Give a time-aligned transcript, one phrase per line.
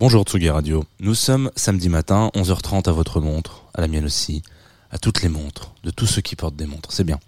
[0.00, 0.84] Bonjour Tsugi Radio.
[1.00, 4.44] Nous sommes samedi matin, 11h30 à votre montre, à la mienne aussi,
[4.92, 6.92] à toutes les montres, de tous ceux qui portent des montres.
[6.92, 7.18] C'est bien.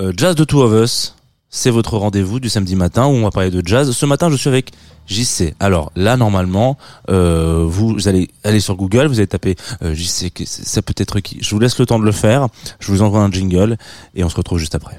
[0.00, 1.14] Euh, jazz de Two of Us,
[1.48, 3.92] c'est votre rendez-vous du samedi matin où on va parler de jazz.
[3.92, 4.72] Ce matin, je suis avec
[5.06, 5.54] JC.
[5.60, 6.76] Alors là, normalement,
[7.08, 11.38] euh, vous allez aller sur Google, vous allez taper euh, JC, ça peut être qui
[11.40, 12.48] Je vous laisse le temps de le faire.
[12.80, 13.76] Je vous envoie un jingle
[14.16, 14.98] et on se retrouve juste après.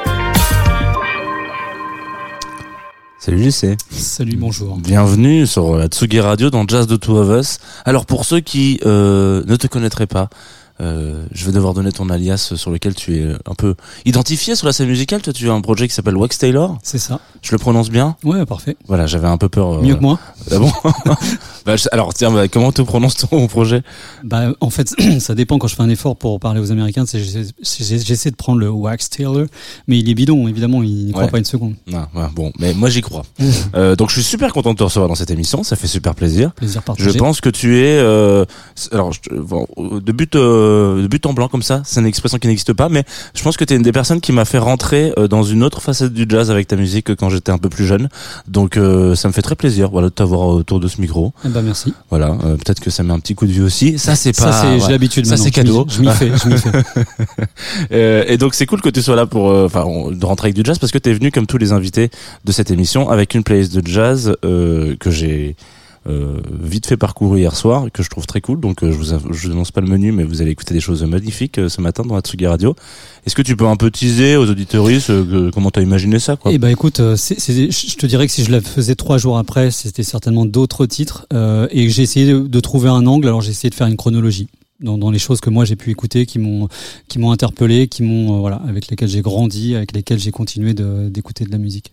[3.23, 3.77] Salut JC.
[3.91, 4.77] Salut, bonjour.
[4.77, 7.59] Bienvenue sur la Tsugi Radio dans Jazz de Two of Us.
[7.85, 10.31] Alors pour ceux qui euh, ne te connaîtraient pas,
[10.81, 14.65] euh, je vais devoir donner ton alias sur lequel tu es un peu identifié sur
[14.67, 15.21] la scène musicale.
[15.21, 16.77] Toi, tu as un projet qui s'appelle Wax Taylor.
[16.83, 17.19] C'est ça.
[17.41, 18.75] Je le prononce bien Ouais, parfait.
[18.87, 19.73] Voilà, j'avais un peu peur.
[19.75, 20.19] euh, Mieux que moi.
[20.51, 20.71] Ah bon
[21.65, 23.83] Bah, je- Alors tiens, bah, comment tu prononces ton projet?
[24.23, 27.05] Bah, en fait, ça dépend quand je fais un effort pour parler aux Américains.
[27.61, 29.45] J'essaie de prendre le wax tailor,
[29.87, 30.81] mais il est bidon, évidemment.
[30.83, 31.29] Il n'y croit Ouais.
[31.31, 31.75] pas une seconde.
[31.93, 33.23] Ah, ouais, Bon, mais moi j'y crois.
[33.75, 35.63] Euh, donc je suis super content de te recevoir dans cette émission.
[35.63, 36.51] Ça fait super plaisir.
[36.53, 37.17] Plaisir Je partagé.
[37.19, 37.99] pense que tu es
[38.91, 40.35] alors je te- bon, de but
[40.71, 43.03] de but en blanc comme ça, c'est une expression qui n'existe pas, mais
[43.35, 45.63] je pense que tu es une des personnes qui m'a fait rentrer euh, dans une
[45.63, 48.09] autre facette du jazz avec ta musique que quand j'étais un peu plus jeune.
[48.47, 51.33] Donc euh, ça me fait très plaisir voilà de t'avoir autour de ce micro.
[51.45, 51.93] Eh ben, merci.
[52.09, 53.97] Voilà, euh, peut-être que ça met un petit coup de vue aussi.
[53.97, 54.79] Ça c'est pas ça, c'est, ouais.
[54.79, 55.85] j'ai l'habitude Ça, c'est cadeau.
[55.89, 56.71] Je m'y fais, je m'y fais.
[57.91, 60.55] Euh, et donc c'est cool que tu sois là pour euh, enfin de rentrer avec
[60.55, 62.09] du jazz parce que tu es venu comme tous les invités
[62.45, 65.63] de cette émission avec une playlist de jazz euh, que j'ai euh,
[66.07, 69.71] vite fait parcourir hier soir que je trouve très cool donc euh, je vous je
[69.71, 72.21] pas le menu mais vous allez écouter des choses magnifiques euh, ce matin dans la
[72.21, 72.75] Tsugi Radio.
[73.25, 76.51] Est-ce que tu peux un peu teaser aux auditoristes euh, comment t'as imaginé ça quoi?
[76.51, 79.69] Eh ben, écoute, euh, je te dirais que si je la faisais trois jours après,
[79.69, 81.27] c'était certainement d'autres titres.
[81.33, 83.27] euh, et j'ai essayé de, de trouver un angle.
[83.27, 84.47] Alors, j'ai essayé de faire une chronologie.
[84.79, 86.67] Dans, dans les choses que moi j'ai pu écouter, qui m'ont
[87.07, 90.73] qui m'ont interpellé, qui m'ont euh, voilà, avec lesquelles j'ai grandi, avec lesquelles j'ai continué
[90.73, 91.91] de, d'écouter de la musique.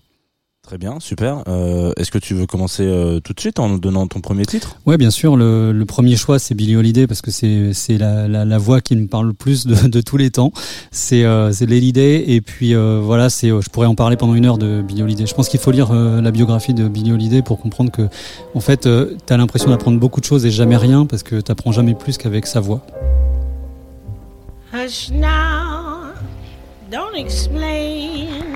[0.68, 1.44] Très bien, super.
[1.48, 4.44] Euh, Est-ce que tu veux commencer euh, tout de suite en nous donnant ton premier
[4.44, 4.76] titre?
[4.84, 5.34] Ouais, bien sûr.
[5.34, 8.82] Le, le premier choix, c'est Billie Holiday parce que c'est c'est la, la, la voix
[8.82, 10.52] qui me parle le plus de, de tous les temps.
[10.90, 14.18] C'est euh, c'est Lady Day et puis euh, voilà, c'est euh, je pourrais en parler
[14.18, 15.24] pendant une heure de Billie Holiday.
[15.24, 18.06] Je pense qu'il faut lire euh, la biographie de Billie Holiday pour comprendre que
[18.54, 21.72] en fait, euh, t'as l'impression d'apprendre beaucoup de choses et jamais rien parce que t'apprends
[21.72, 22.82] jamais plus qu'avec sa voix.
[24.74, 26.12] Hush now,
[26.92, 28.47] don't explain.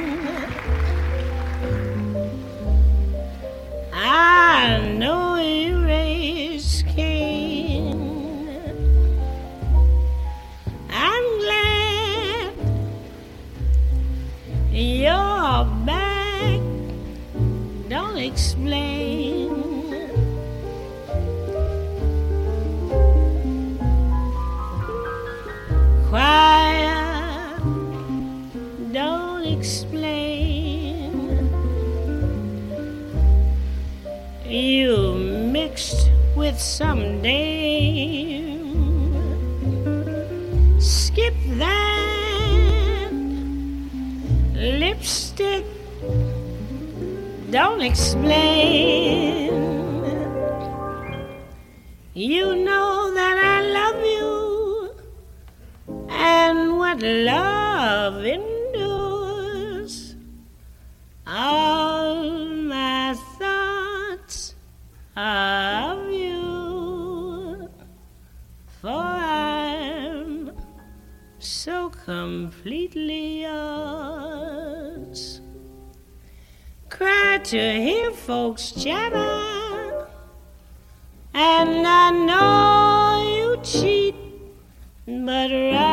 [36.52, 38.60] Mixed with some dame.
[40.80, 43.10] Skip that
[44.54, 45.64] lipstick.
[47.50, 49.50] Don't explain.
[52.14, 54.94] You know that I love you
[56.10, 58.41] and what love endures.
[77.52, 80.06] To hear folks chatter,
[81.34, 84.14] and I know you cheat.
[85.04, 85.91] But right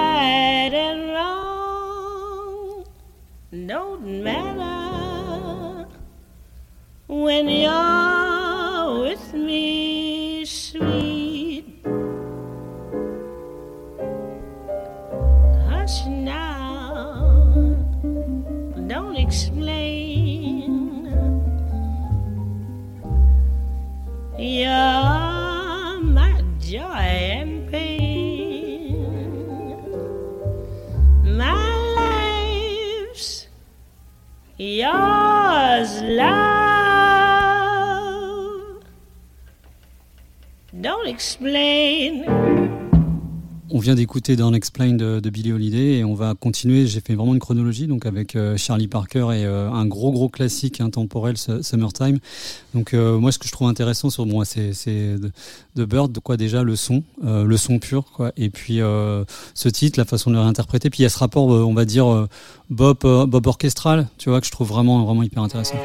[43.72, 46.86] On vient d'écouter Don't Explain de, Billie Holiday et on va continuer.
[46.86, 50.30] J'ai fait vraiment une chronologie donc avec euh, Charlie Parker et euh, un gros gros
[50.30, 52.20] classique intemporel Su- Summertime.
[52.76, 55.32] Donc euh, moi ce que je trouve intéressant sur moi c'est de,
[55.76, 60.06] de Bird quoi déjà le son, le son pur quoi et puis ce titre, la
[60.06, 60.90] façon de le réinterpréter.
[60.90, 62.28] Puis il y a ce rapport on va dire
[62.70, 65.78] Bob Bob orchestral, tu vois que je trouve vraiment vraiment hyper intéressant.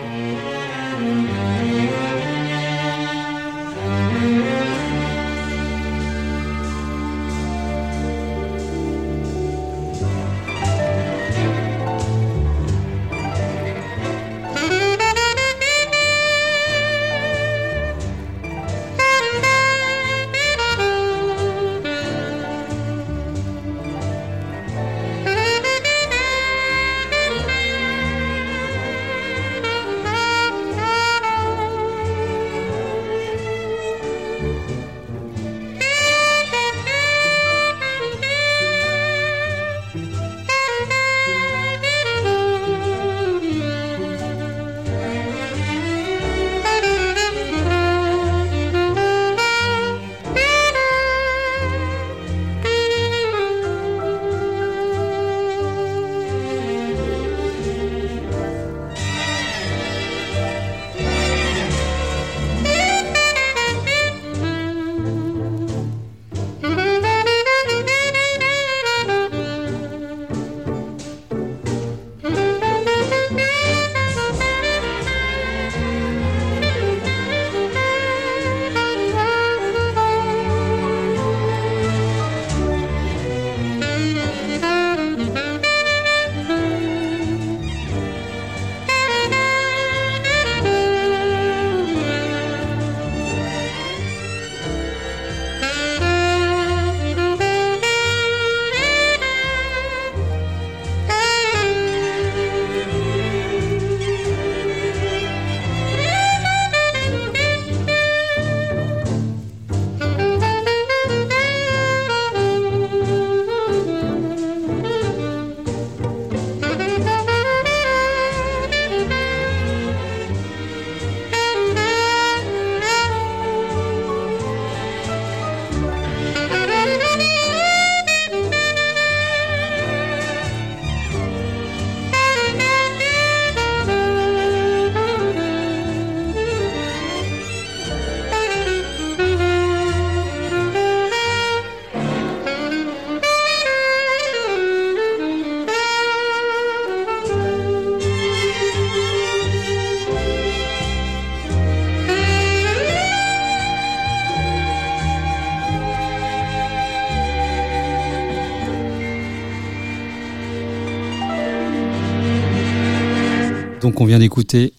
[163.85, 164.73] Donc on vient d'écouter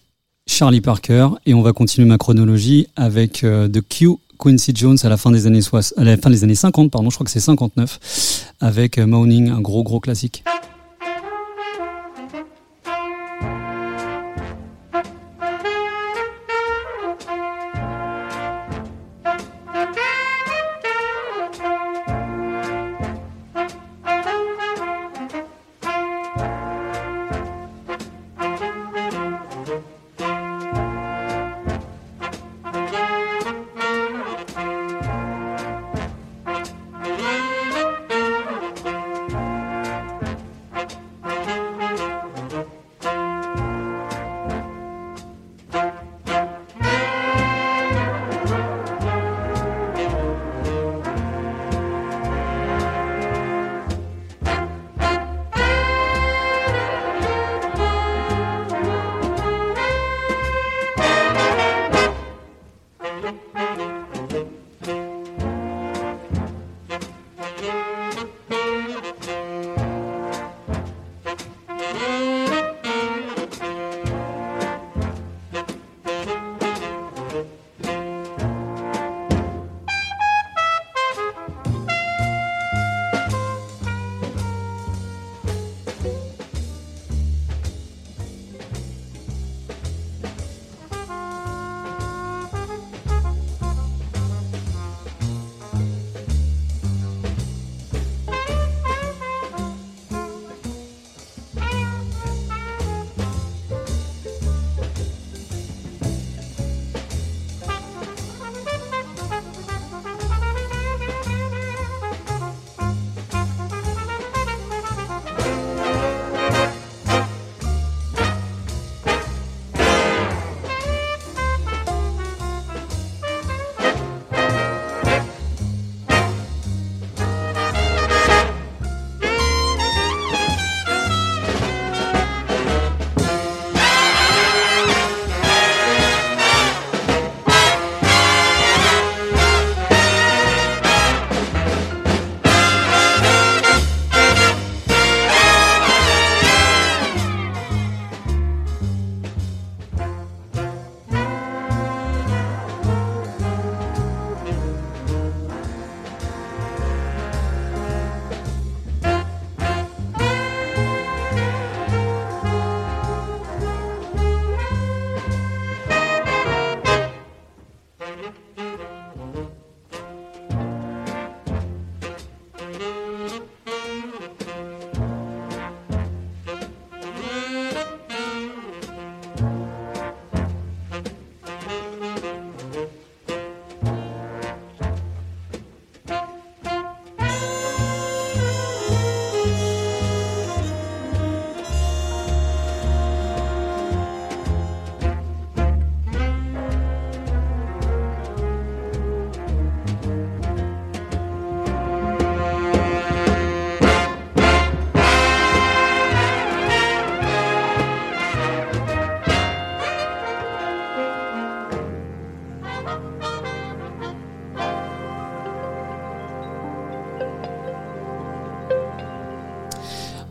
[0.48, 5.08] Charlie Parker et on va continuer ma chronologie avec euh, The Q Quincy Jones à
[5.08, 5.60] la fin des années
[5.96, 9.60] à la fin des années 50 pardon, je crois que c'est 59 avec euh, un
[9.60, 10.42] gros gros classique.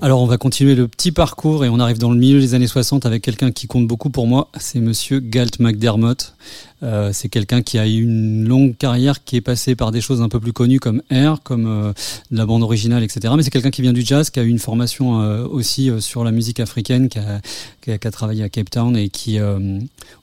[0.06, 2.68] Alors on va continuer le petit parcours et on arrive dans le milieu des années
[2.68, 6.36] 60 avec quelqu'un qui compte beaucoup pour moi, c'est monsieur Galt McDermott.
[6.84, 10.22] Euh, c'est quelqu'un qui a eu une longue carrière, qui est passé par des choses
[10.22, 11.92] un peu plus connues comme Air, comme euh,
[12.30, 13.34] la bande originale, etc.
[13.36, 16.24] Mais c'est quelqu'un qui vient du jazz, qui a eu une formation euh, aussi sur
[16.24, 19.40] la musique africaine, qui a, travaillé à Cape Town et qui,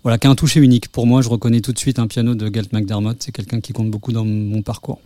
[0.05, 0.93] voilà, qui a un toucher unique.
[0.93, 3.17] Pour moi, je reconnais tout de suite un piano de Galt McDermott.
[3.19, 5.01] C'est quelqu'un qui compte beaucoup dans mon parcours.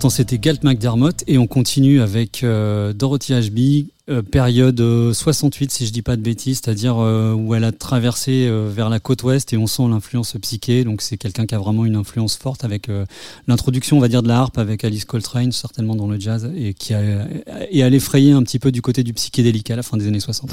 [0.00, 5.70] L'instant c'était Galt McDermott et on continue avec euh, Dorothy Ashby, euh, période euh, 68
[5.70, 9.22] si je dis pas de bêtises, c'est-à-dire euh, où elle a traversé vers la côte
[9.24, 12.64] ouest et on sent l'influence psyché, donc c'est quelqu'un qui a vraiment une influence forte
[12.64, 12.88] avec
[13.46, 16.72] l'introduction on va dire de la harpe avec Alice Coltrane certainement dans le jazz et
[16.72, 17.02] qui a,
[17.70, 20.50] et effrayé un petit peu du côté du psychédélique à la fin des années 60.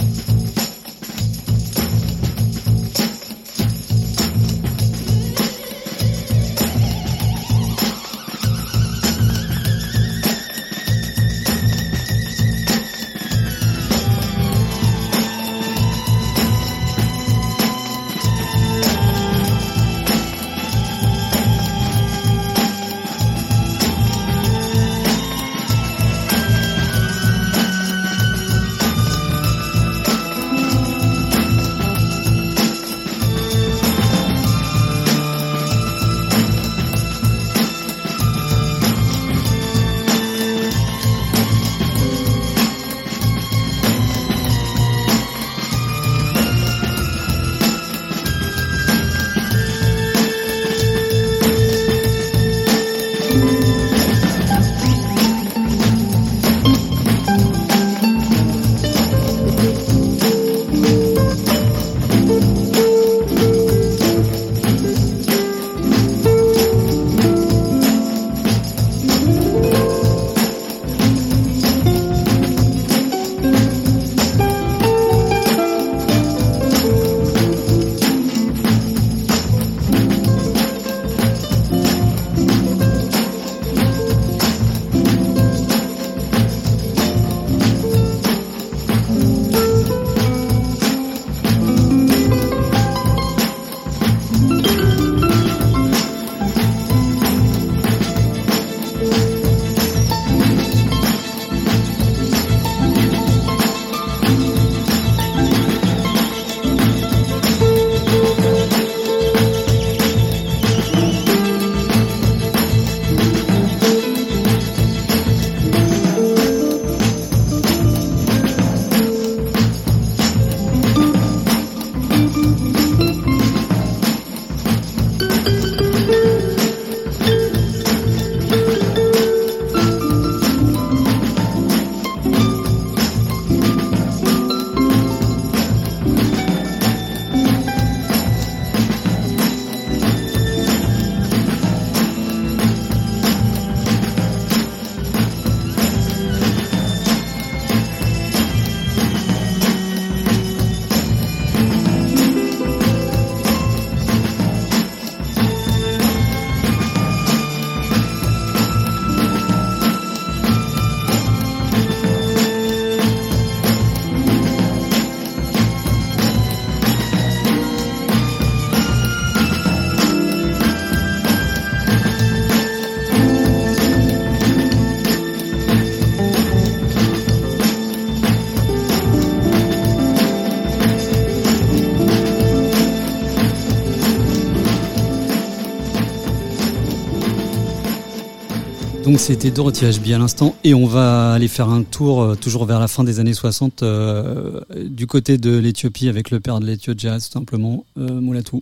[189.17, 192.79] C'était Dorothy HB à l'instant et on va aller faire un tour euh, toujours vers
[192.79, 196.93] la fin des années 60 euh, du côté de l'Éthiopie avec le père de l'Éthio
[196.95, 198.61] Jazz tout simplement, euh, Moulatou.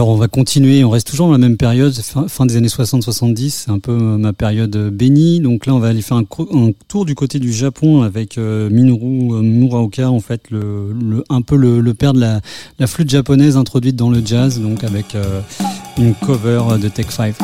[0.00, 3.50] Alors on va continuer, on reste toujours dans la même période, fin, des années 60-70,
[3.50, 5.40] c'est un peu euh, ma période euh, bénie.
[5.40, 6.24] Donc là on va aller faire un,
[6.88, 11.92] tour du côté du Japon avec euh, Minoru Muraoka, en fait le, un peu le,
[11.92, 15.14] père de la, flûte japonaise introduite dans le jazz, donc avec
[15.98, 17.34] une cover de Tech 5.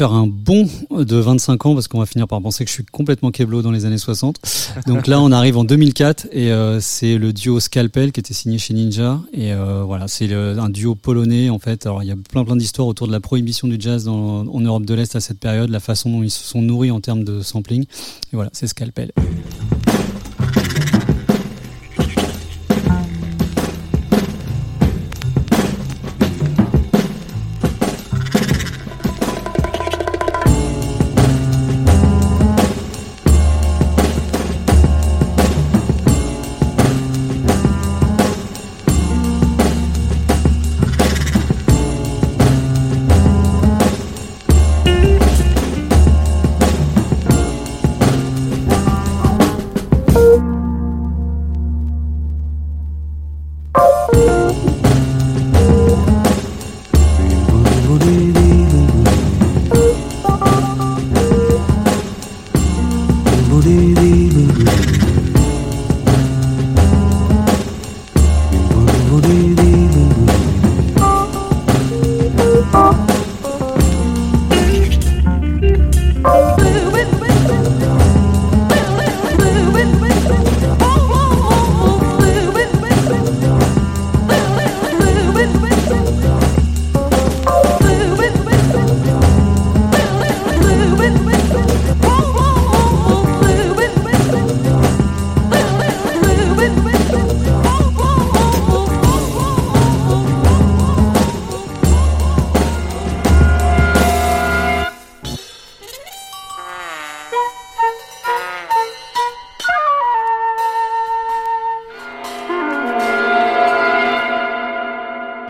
[0.00, 2.86] Faire un bond de 25 ans parce qu'on va finir par penser que je suis
[2.86, 4.38] complètement keblo dans les années 60.
[4.86, 8.56] Donc là, on arrive en 2004 et euh, c'est le duo Scalpel qui était signé
[8.56, 9.20] chez Ninja.
[9.34, 11.84] Et euh, voilà, c'est un duo polonais en fait.
[11.84, 14.86] Alors il y a plein plein d'histoires autour de la prohibition du jazz en Europe
[14.86, 17.42] de l'Est à cette période, la façon dont ils se sont nourris en termes de
[17.42, 17.82] sampling.
[17.82, 19.12] Et voilà, c'est Scalpel.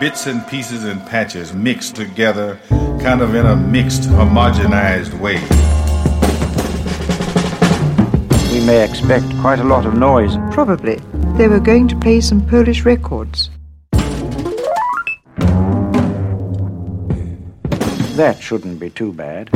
[0.01, 2.59] Bits and pieces and patches mixed together,
[3.03, 5.35] kind of in a mixed, homogenized way.
[8.51, 10.35] We may expect quite a lot of noise.
[10.51, 10.95] Probably.
[11.37, 13.51] They were going to play some Polish records.
[18.17, 19.51] That shouldn't be too bad.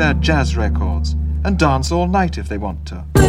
[0.00, 1.12] Their jazz records
[1.44, 3.19] and dance all night if they want to.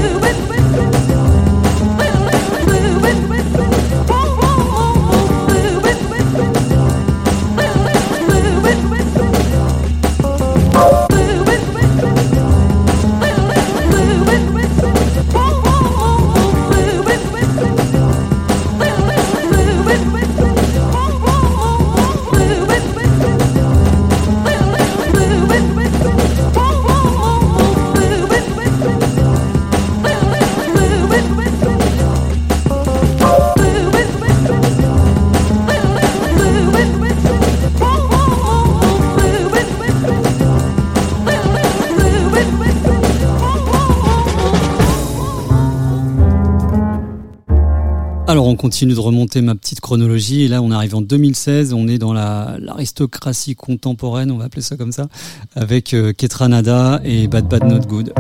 [48.51, 51.97] On continue de remonter ma petite chronologie et là on arrive en 2016, on est
[51.97, 55.07] dans la- l'aristocratie contemporaine, on va appeler ça comme ça,
[55.55, 58.13] avec euh, Ketranada et Bad Bad Not Good.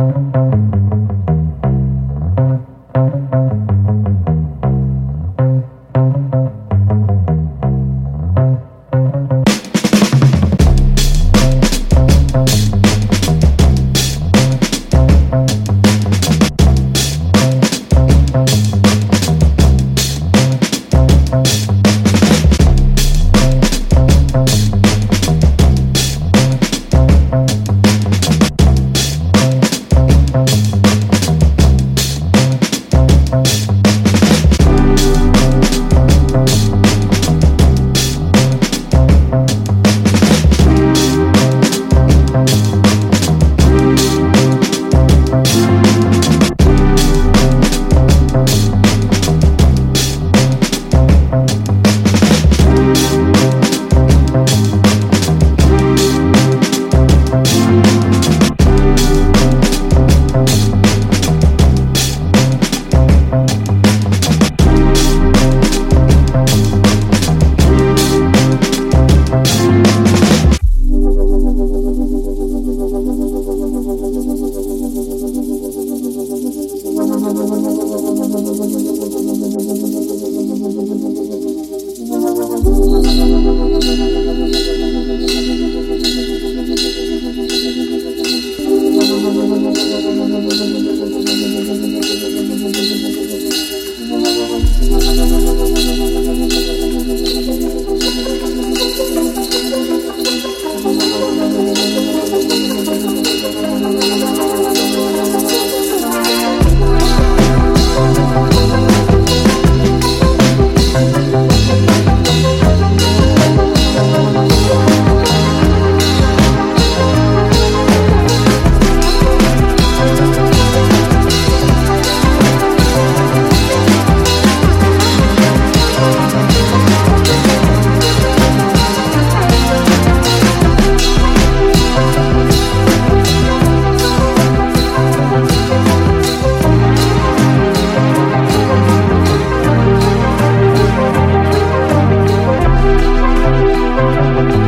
[144.21, 144.60] Thank you.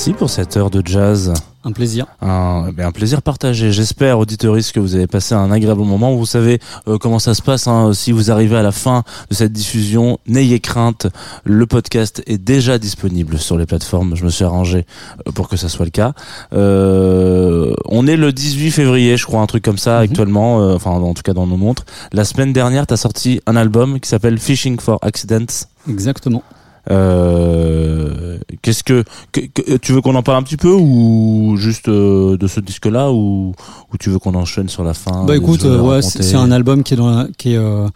[0.00, 1.30] Merci pour cette heure de jazz.
[1.62, 2.06] Un plaisir.
[2.22, 3.70] Un, un plaisir partagé.
[3.70, 6.16] J'espère, auditeuristes, que vous avez passé un agréable moment.
[6.16, 7.66] Vous savez euh, comment ça se passe.
[7.68, 7.92] hein.
[7.92, 11.06] Si vous arrivez à la fin de cette diffusion, n'ayez crainte.
[11.44, 14.16] Le podcast est déjà disponible sur les plateformes.
[14.16, 14.86] Je me suis arrangé
[15.28, 16.14] euh, pour que ça soit le cas.
[16.54, 20.04] Euh, on est le 18 février, je crois, un truc comme ça Mhm.
[20.04, 20.62] actuellement.
[20.62, 21.84] euh, enfin, en tout cas dans nos montres.
[22.14, 25.66] La semaine dernière, tu as sorti un album qui s'appelle Fishing for Accidents.
[25.90, 26.42] Exactement.
[26.90, 31.88] Euh, Qu'est-ce que, que- que- tu veux qu'on en parle un petit peu ou juste
[31.88, 33.54] euh, de ce disque-là ou,
[33.92, 36.50] ou tu veux qu'on enchaîne sur la fin Bah écoute, euh, ouais, c'est c'est un
[36.50, 37.86] album qui est dans la, qui est euh,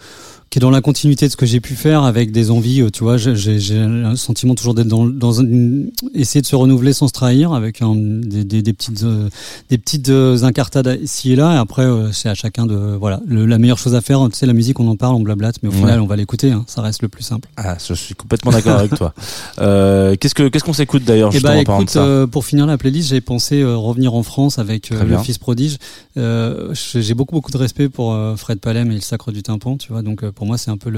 [0.54, 2.80] qui est dans la continuité de ce que j'ai pu faire avec des envies.
[2.82, 6.92] euh, Tu vois, j'ai- un sentiment toujours d'être dans dans une, essayer de se renouveler
[6.92, 9.28] sans se trahir avec un, des, des des petites euh,
[9.68, 11.54] des petites euh, incartades ici et là.
[11.54, 14.20] Et après, euh, c'est à chacun de voilà le- la meilleure chose à faire.
[14.30, 15.78] Tu sais, la musique, on en parle, on blablate, mais au Ouais.
[15.78, 16.52] final, on va l'écouter.
[16.52, 17.48] Hein, ça reste le plus simple.
[17.56, 19.12] Ah, je suis complètement d'accord avec toi.
[19.58, 23.20] Qu'est-ce que qu'est-ce qu'on s'écoute d'ailleurs Eh bah écoute, ça pour finir la playlist, j'ai
[23.20, 25.18] pensé revenir en France avec le.
[25.18, 25.78] Fils prodige.
[26.16, 30.02] J'ai beaucoup beaucoup de respect pour Fred Palem et le Sacre du Tympan, tu vois.
[30.02, 30.92] Donc euh, pour moi, c'est un peu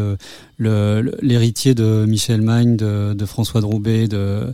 [1.22, 4.52] l'héritier de Michel Magne, de, François Droubet, de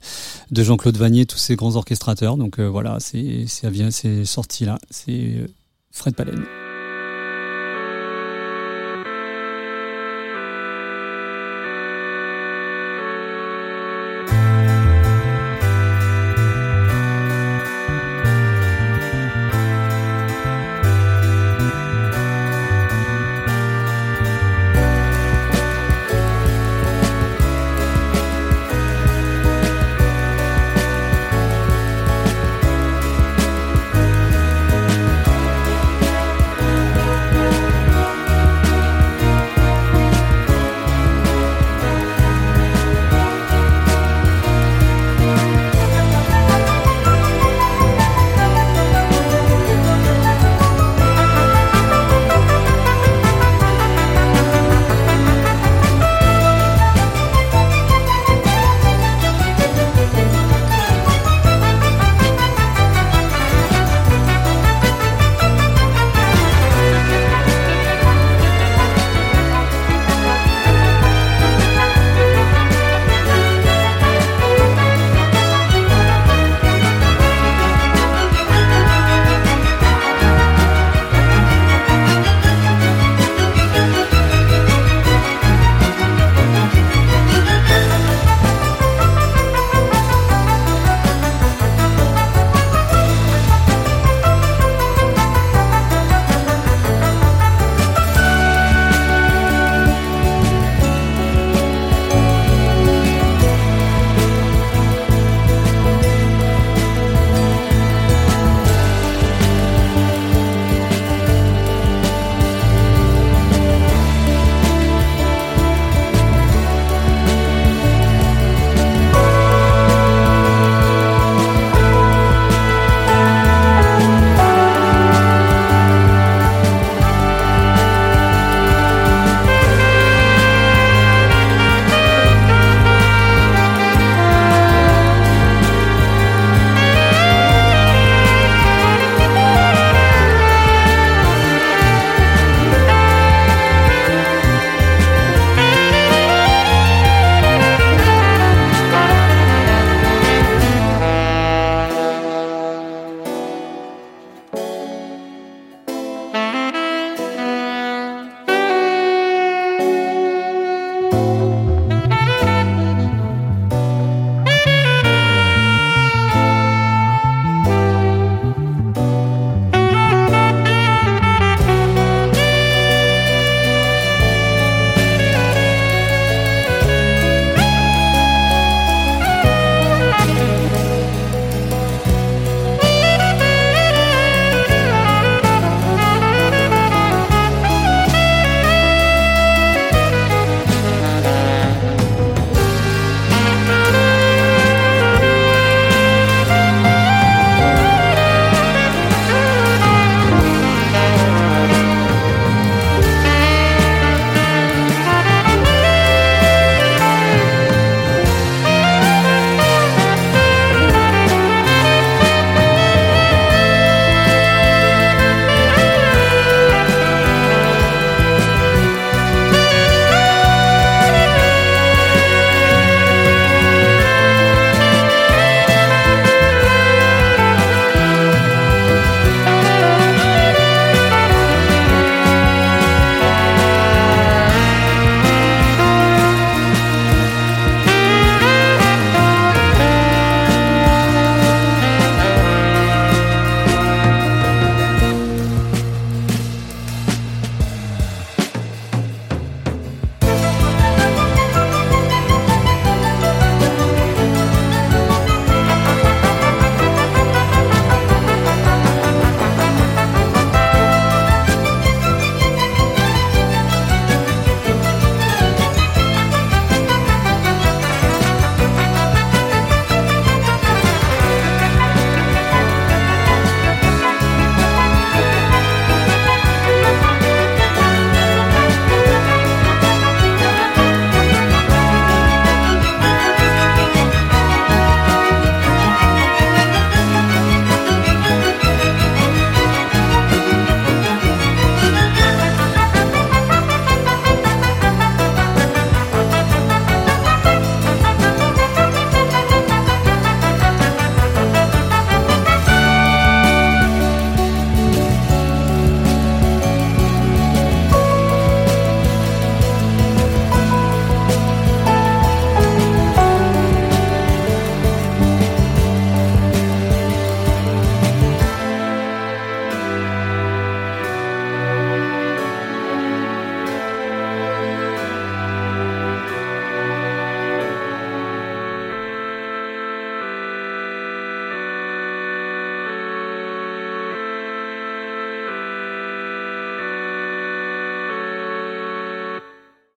[0.51, 2.37] de Jean-Claude Vanier, tous ces grands orchestrateurs.
[2.37, 5.47] Donc euh, voilà, c'est c'est c'est sorti là, c'est euh,
[5.93, 6.45] Fred Palem.